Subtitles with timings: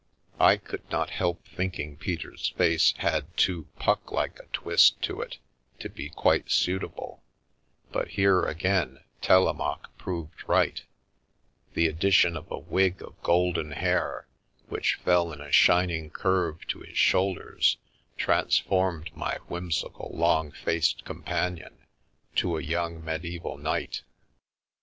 [0.39, 5.37] I could not help thinking Peter's face had too Puck like a twist to it
[5.77, 7.21] to be quite suitable,
[7.91, 10.81] but here, again, Telemaque proved right—
[11.75, 14.27] the addition of a wig of golden hair,
[14.69, 17.77] which fell in a shining curve to his shoulders,
[18.17, 21.77] transformed my whimsical, long faced companion
[22.37, 24.01] to a young medieval knight.